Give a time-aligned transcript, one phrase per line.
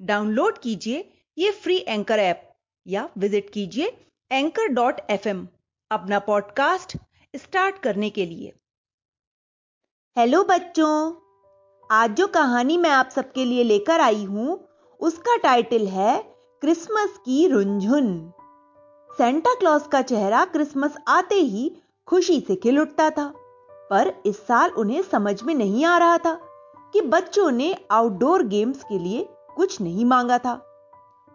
[0.00, 1.08] Download कीजिए
[1.38, 2.42] ये free anchor app,
[2.86, 3.86] या विज़िट कीजिए
[4.30, 5.28] एंकर डॉट एफ़
[5.90, 6.96] अपना पॉडकास्ट
[7.34, 8.52] स्टार्ट करने के लिए।
[10.16, 11.12] हेलो बच्चों,
[11.90, 14.58] आज जो कहानी मैं आप सबके लिए लेकर आई हूँ,
[15.00, 16.16] उसका टाइटल है
[16.62, 18.32] क्रिसमस की रुंझुन।
[19.10, 21.70] सेंटा क्लॉज का चेहरा क्रिसमस आते ही
[22.08, 23.32] खुशी से खिल उठता था,
[23.90, 26.34] पर इस साल उन्हें समझ में नहीं आ रहा था
[26.94, 30.60] कि बच्चों ने आउटडोर गेम्स के लिए कुछ नहीं मांगा था।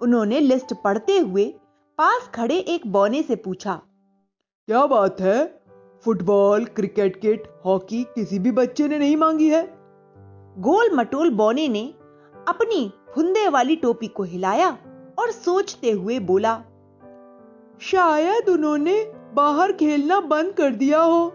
[0.02, 1.46] उन्होंने लिस्ट पढ़ते हुए
[2.00, 3.82] पास खड़े एक बौने से पूछा,
[4.68, 5.62] क्या बात है?
[6.06, 9.62] फुटबॉल, क्रिकेट किट, हॉकी, किसी भी बच्चे ने नहीं मांगी है?
[10.58, 11.84] गोल मटोल बौने ने
[12.48, 14.70] अपनी फुंदे वाली टोपी को हिलाया
[15.20, 16.56] और सोचते हुए बोला,
[17.82, 21.32] शायद उन्होंने बाहर खेलना बंद कर दिया हो।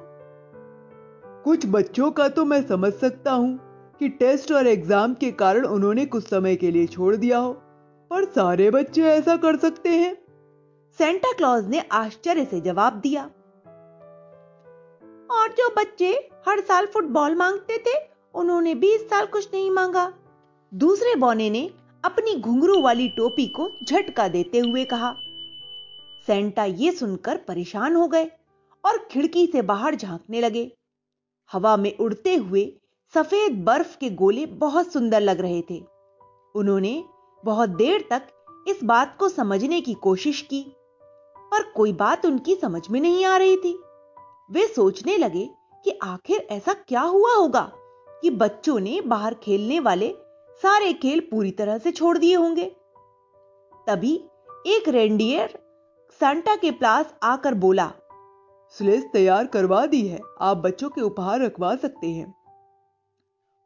[1.45, 3.66] कुछ बच्चों का तो मैं समझ सकता हूँ।
[4.01, 7.53] कि टेस्ट और एग्ज़ाम के कारण उन्होंने कुछ समय के लिए छोड़ दिया हो,
[8.11, 10.15] पर सारे बच्चे ऐसा कर सकते हैं।
[10.99, 13.23] सेंटा क्लॉज ने आश्चर्य से जवाब दिया।
[15.31, 16.13] और जो बच्चे
[16.49, 17.99] हर साल फुटबॉल मांगते थे,
[18.35, 20.13] उन्होंने भी इस साल कुछ नहीं मांगा।
[20.73, 21.71] दूसरे बौने ने
[22.05, 25.15] अपनी घुंघरू वाली टोपी को झटका देते हुए कहा
[26.29, 28.31] सेंटा ये सुनकर परेशान हो गए
[28.85, 30.71] और खिड़की से बाहर झांकने लगे।
[31.51, 32.65] हवा में उड़ते हुए
[33.15, 35.79] सफ़ेद बर्फ़ के गोले बहुत सुंदर लग रहे थे।
[36.55, 37.05] उन्होंने
[37.45, 38.23] बहुत देर तक
[38.69, 40.63] इस बात को समझने की कोशिश की,
[41.37, 43.73] पर कोई बात उनकी समझ में नहीं आ रही थी।
[44.51, 45.49] वे सोचने लगे
[45.85, 47.71] कि आखिर ऐसा क्या हुआ होगा
[48.23, 50.15] कि बच्चों ने बाहर खेलने वाले
[50.63, 52.71] सारे खेल पूरी तरह से छोड़ दिए होंगे।
[53.87, 54.15] तभी
[54.67, 55.59] एक रेंडियर
[56.21, 57.93] सांता के पास आकर बोला
[58.75, 62.35] स्लेस तैयार करवा दी है, आप बच्चों के उपहार रखवा सकते हैं।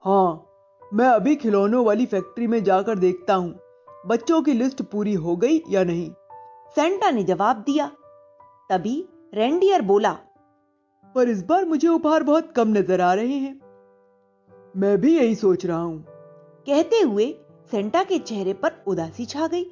[0.04, 0.46] हाँ
[0.94, 3.58] मैं अभी खिलौनों वाली फैक्ट्री में जाकर देखता हूँ।
[4.06, 6.08] बच्चों की लिस्ट पूरी हो गई या नहीं?
[6.76, 7.86] सेंटा ने जवाब दिया।
[8.70, 8.94] तभी
[9.34, 10.12] रेंडियर बोला
[11.14, 13.60] पर इस बार मुझे उपहार बहुत कम नज़र आ रहे हैं।
[14.74, 16.04] मैं भी यही सोच रहा हूँ।
[16.66, 17.32] कहते हुए
[17.70, 19.64] सेंटा के चेहरे पर उदासी छा गई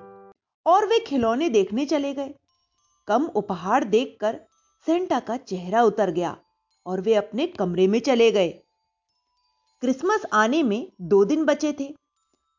[0.66, 2.34] और वे खिलौने देखने चले गए।
[3.08, 4.40] कम उपहार देखकर
[4.86, 6.36] सेंटा का चेहरा उतर गया
[6.86, 8.54] और वे अपने कमरे में चले गए।
[9.82, 11.84] क्रिसमस आने में दो दिन बचे थे,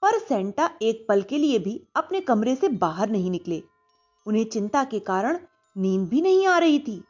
[0.03, 3.61] पर सेंटा एक पल के लिए भी अपने कमरे से बाहर नहीं निकले।
[4.25, 5.39] उन्हें चिंता के कारण
[5.75, 7.01] नींद भी नहीं आ रही थी।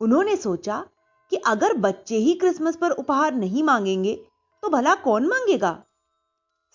[0.00, 0.84] उन्होंने सोचा
[1.32, 4.14] कि अगर बच्चे ही क्रिसमस पर उपहार नहीं मांगेंगे
[4.62, 5.78] तो भला कौन मांगेगा?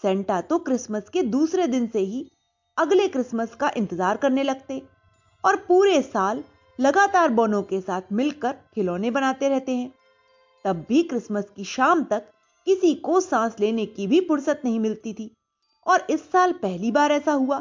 [0.04, 2.26] सेंटा तो क्रिसमस के दूसरे दिन से ही
[2.78, 4.82] अगले क्रिसमस का इंतज़ार करने लगते
[5.44, 6.44] और पूरे साल
[6.80, 9.94] लगातार बोनों के साथ मिलकर खिलौने बनाते रहते हैं।
[10.66, 12.32] तब भी क्रिसमस की शाम तक
[12.70, 15.32] किसी को सांस लेने की भी फुर्सत नहीं मिलती थी।
[15.88, 17.60] और इस साल पहली बार ऐसा हुआ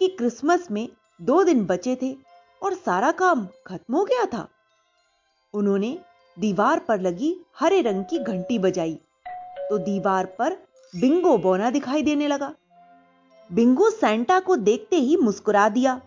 [0.00, 0.88] कि क्रिसमस में
[1.22, 2.16] दो दिन बचे थे
[2.62, 4.48] और सारा काम खत्म हो गया था।
[5.54, 5.98] उन्होंने
[6.36, 8.98] दीवार पर लगी हरे रंग की घंटी बजाई।
[9.70, 10.56] तो दीवार पर
[11.00, 12.54] बिंगो बोना दिखाई देने लगा।
[13.50, 16.00] बिंगो सेंटा को देखते ही मुस्कुरा दिया,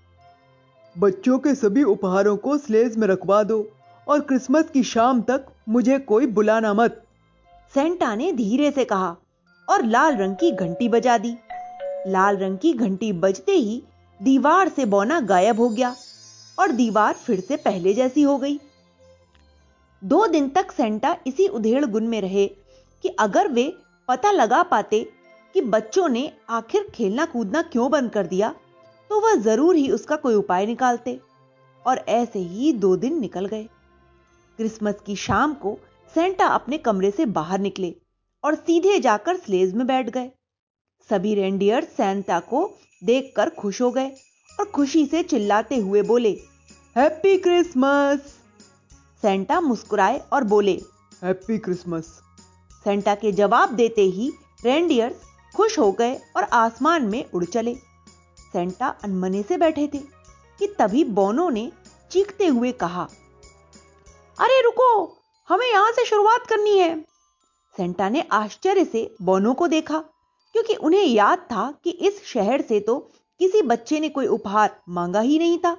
[0.95, 3.65] बच्चों के सभी उपहारों को स्लेज में रखवा दो
[4.07, 7.02] और क्रिसमस की शाम तक मुझे कोई बुलाना मत।
[7.73, 9.15] सेंटा ने धीरे से कहा
[9.67, 11.35] और लाल रंग की घंटी बजा दी।
[12.07, 13.81] लाल रंग की घंटी बजते ही
[14.19, 15.95] दीवार से बौना गायब हो गया
[16.57, 18.59] और दीवार फिर से पहले जैसी हो गई।
[20.01, 22.45] दो दिन तक सेंटा इसी उधेड़ गुन में रहे
[23.03, 23.71] कि अगर वे
[24.09, 25.03] पता लगा पाते
[25.55, 28.53] कि बच्चों ने आखिर खेलना कूदना क्यों बंद कर दिया
[29.09, 31.19] तो वह ज़रूर ही उसका कोई उपाय निकालते
[31.85, 33.63] और ऐसे ही दो दिन निकल गए।
[34.59, 35.77] क्रिसमस की शाम को
[36.15, 37.95] सेंटा अपने कमरे से बाहर निकले
[38.43, 40.29] और सीधे जाकर स्लेज में बैठ गए।
[41.09, 42.65] सभी रेंडियर सेंटा को
[43.01, 44.09] देखकर खुश हो गए
[44.59, 46.31] और खुशी से चिल्लाते हुए बोले
[46.95, 48.19] हैप्पी क्रिसमस!
[49.23, 50.79] सेंटा मुस्कुराए और बोले
[51.23, 52.05] हैप्पी क्रिसमस!
[52.85, 54.31] सेंटा के जवाब देते ही
[54.65, 55.21] रेंडियर्स
[55.55, 57.75] खुश हो गए और आसमान में उड़ चले।
[58.53, 59.99] सेंटा अनमने से बैठे थे
[60.59, 61.71] कि तभी बोनो ने
[62.11, 63.07] चीखते हुए कहा
[64.37, 65.19] अरे रुको!
[65.49, 66.95] हमें यहाँ से शुरुआत करनी है।
[67.75, 69.97] सेंटा ने आश्चर्य से बोनो को देखा,
[70.55, 72.97] क्योंकि उन्हें याद था कि इस शहर से तो
[73.39, 75.73] किसी बच्चे ने कोई उपहार मांगा ही नहीं था।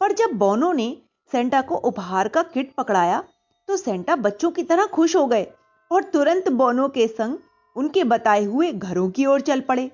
[0.00, 0.96] पर जब बोनो ने
[1.32, 3.22] सेंटा को उपहार का किट पकड़ाया
[3.68, 5.46] तो सेंटा बच्चों की तरह खुश हो गए
[5.90, 7.36] और तुरंत बोनो के संग
[7.76, 9.90] उनके बताए हुए घरों की ओर चल पड़े।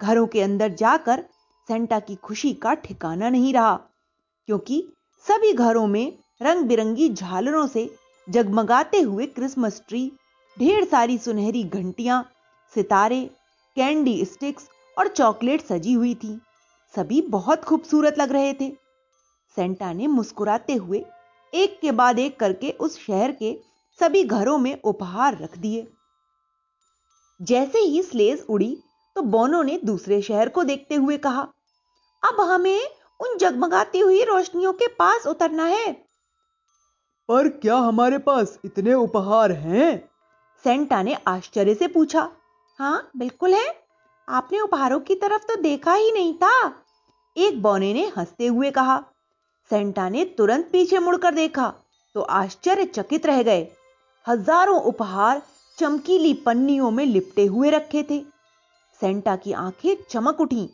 [0.00, 1.24] घरों के अंदर जाकर
[1.68, 3.76] सेंटा की खुशी का ठिकाना नहीं रहा,
[4.48, 4.82] क्योंकि
[5.26, 7.84] सभी घरों में रंग बिरंगी झालरों से
[8.28, 10.10] जगमगाते हुए क्रिसमस ट्री,
[10.56, 12.22] ढेर सारी सुनहरी घंटियाँ,
[12.74, 13.24] सितारे,
[13.76, 16.38] कैंडी स्टिक्स और चॉकलेट सजी हुई थी।
[16.94, 18.70] सभी बहुत खूबसूरत लग रहे थे।
[19.56, 21.04] सेंटा ने मुस्कुराते हुए
[21.52, 23.56] एक के बाद एक करके उस शहर के
[24.00, 25.86] सभी घरों में उपहार रख दिए।
[27.40, 28.76] जैसे ही स्लेज उड़ी
[29.16, 31.42] तो बोनो ने दूसरे शहर को देखते हुए कहा,
[32.22, 32.88] अब हमें
[33.20, 36.05] उन जगमगाती हुई रोशनियों के पास उतरना है।
[37.28, 40.08] पर क्या हमारे पास इतने उपहार हैं?
[40.64, 42.28] सेंटा ने आश्चर्य से पूछा।
[42.78, 43.66] हाँ बिल्कुल है।
[44.28, 46.82] आपने उपहारों की तरफ़ तो देखा ही नहीं था।
[47.36, 48.98] एक बोने ने हँसते हुए कहा।
[49.70, 51.72] सेंटा ने तुरंत पीछे मुड़कर देखा
[52.14, 53.66] तो आश्चर्यचकित रह गए।
[54.26, 55.42] हज़ारों उपहार
[55.78, 58.20] चमकीली पन्नियों में लिपटे हुए रखे थे।
[59.00, 60.68] सेंटा की आँखें चमक उठी।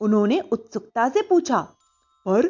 [0.00, 1.60] उन्होंने उत्सुकता से पूछा,
[2.26, 2.48] पर?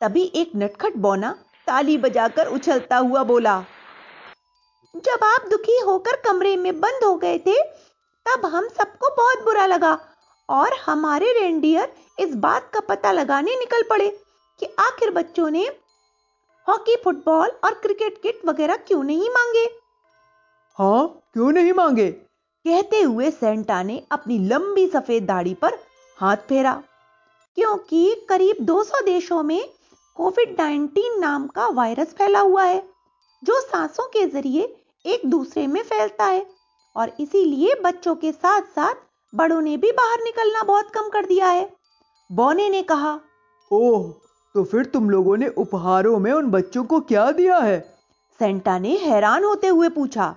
[0.00, 1.34] तभी एक नटखट बोना
[1.66, 3.64] ताली बजाकर उछलता हुआ बोला
[4.96, 7.62] जब आप दुखी होकर कमरे में बंद हो गए थे
[8.26, 9.98] तब हम सबको बहुत बुरा लगा
[10.48, 14.08] और हमारे रेंडियर इस बात का पता लगाने निकल पड़े
[14.60, 15.66] कि आखिर बच्चों ने
[16.68, 19.64] हॉकी फुटबॉल और क्रिकेट किट वगैरह क्यों नहीं मांगे?
[20.78, 22.10] हाँ क्यों नहीं मांगे?
[22.10, 25.78] कहते हुए सेंटा ने अपनी लंबी सफ़ेद दाढ़ी पर
[26.18, 26.82] हाथ फेरा
[27.54, 29.75] क्योंकि करीब 200 देशों में
[30.16, 32.82] कोविड 19 नाम का वायरस फैला हुआ है
[33.42, 34.62] जो सांसों के ज़रिए
[35.04, 36.44] एक दूसरे में फैलता है।
[36.96, 38.94] और इसीलिए बच्चों के साथ साथ
[39.32, 41.68] बड़ों ने भी बाहर निकलना बहुत कम कर दिया है।
[42.30, 43.12] बोने ने कहा
[43.70, 44.08] ओह
[44.54, 47.78] तो फिर तुम लोगों ने उपहारों में उन बच्चों को क्या दिया है?
[48.40, 50.34] सेंटा ने हैरान होते हुए पूछा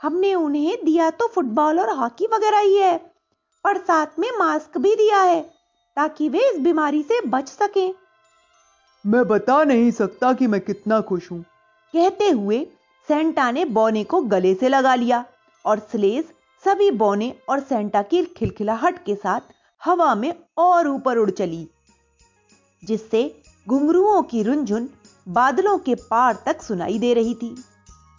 [0.00, 2.98] हमने उन्हें दिया तो फुटबॉल और हॉकी वगैरह ही है
[3.64, 5.40] और साथ में मास्क भी दिया है
[5.96, 7.94] ताकि वे इस बीमारी से बच सकें।
[9.06, 11.40] मैं बता नहीं सकता कि मैं कितना खुश हूँ।
[11.94, 12.58] कहते हुए
[13.08, 15.24] सेंटा ने बोने को गले से लगा लिया
[15.64, 16.24] और स्लेज
[16.64, 19.40] सभी बोने और सेंटा की खिलखिलाहट के साथ
[19.82, 21.68] हवा में और ऊपर उड़ चली,
[22.82, 23.22] जिससे
[23.66, 24.88] घुंघरुओं की रुंझुन
[25.26, 27.54] बादलों के पार तक सुनाई दे रही थी।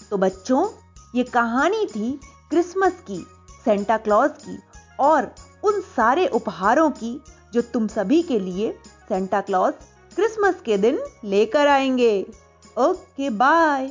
[0.10, 0.68] तो बच्चों,
[1.16, 2.12] ये कहानी थी
[2.50, 3.20] क्रिसमस की,
[3.66, 4.58] सेंटा क्लॉज की
[5.00, 5.32] और
[5.64, 7.20] उन सारे उपहारों की
[7.54, 8.72] जो तुम सभी के लिए
[9.10, 9.74] सेंटा क्लॉज
[10.18, 12.26] क्रिसमस के दिन लेकर आएँगे।
[12.78, 13.90] Okay bye.